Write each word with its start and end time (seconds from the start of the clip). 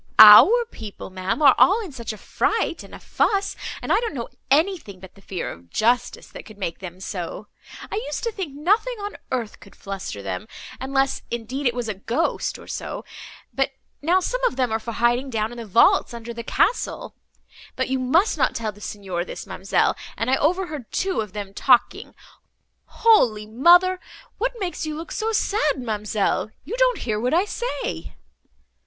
"Why 0.19 0.25
our 0.39 0.65
people, 0.71 1.11
ma'am, 1.11 1.43
are 1.43 1.53
all 1.59 1.79
in 1.85 1.91
such 1.91 2.11
a 2.11 2.17
fright, 2.17 2.81
and 2.81 2.95
a 2.95 2.99
fuss; 2.99 3.55
and 3.83 3.93
I 3.93 3.99
don't 3.99 4.15
know 4.15 4.29
anything 4.49 4.99
but 4.99 5.13
the 5.13 5.21
fear 5.21 5.51
of 5.51 5.69
justice, 5.69 6.25
that 6.29 6.43
could 6.43 6.57
make 6.57 6.79
them 6.79 6.99
so. 6.99 7.45
I 7.91 7.97
used 8.07 8.23
to 8.23 8.31
think 8.31 8.55
nothing 8.55 8.95
on 8.99 9.15
earth 9.31 9.59
could 9.59 9.75
fluster 9.75 10.23
them, 10.23 10.47
unless, 10.79 11.21
indeed, 11.29 11.67
it 11.67 11.75
was 11.75 11.87
a 11.87 11.93
ghost, 11.93 12.57
or 12.57 12.65
so; 12.65 13.05
but 13.53 13.73
now, 14.01 14.19
some 14.19 14.43
of 14.45 14.55
them 14.55 14.71
are 14.71 14.79
for 14.79 14.93
hiding 14.93 15.29
down 15.29 15.51
in 15.51 15.59
the 15.59 15.67
vaults 15.67 16.15
under 16.15 16.33
the 16.33 16.43
castle; 16.43 17.13
but 17.75 17.87
you 17.87 17.99
must 17.99 18.39
not 18.39 18.55
tell 18.55 18.71
the 18.71 18.81
Signor 18.81 19.23
this, 19.23 19.45
ma'amselle, 19.45 19.95
and 20.17 20.31
I 20.31 20.35
overheard 20.37 20.91
two 20.91 21.21
of 21.21 21.33
them 21.33 21.53
talking—Holy 21.53 23.45
Mother! 23.45 23.99
what 24.39 24.53
makes 24.59 24.83
you 24.83 24.95
look 24.95 25.11
so 25.11 25.31
sad, 25.31 25.77
ma'amselle? 25.77 26.49
You 26.63 26.75
don't 26.77 26.97
hear 27.05 27.19
what 27.19 27.35
I 27.35 27.45
say!" 27.45 28.15